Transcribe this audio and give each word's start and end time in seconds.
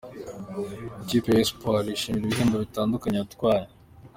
Ikipe 1.03 1.27
ya 1.33 1.41
Espoir 1.45 1.83
yishimira 1.89 2.25
ibihembo 2.25 2.55
bitandukanye 2.63 3.17
yatwaye. 3.17 3.67